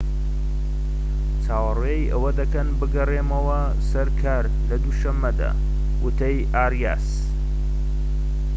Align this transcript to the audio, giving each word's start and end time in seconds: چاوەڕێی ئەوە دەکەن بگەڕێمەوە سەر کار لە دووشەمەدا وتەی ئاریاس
چاوەڕێی 1.45 2.09
ئەوە 2.13 2.31
دەکەن 2.39 2.67
بگەڕێمەوە 2.79 3.59
سەر 3.89 4.07
کار 4.21 4.45
لە 4.69 4.75
دووشەمەدا 4.83 5.51
وتەی 6.03 6.37
ئاریاس 6.55 7.07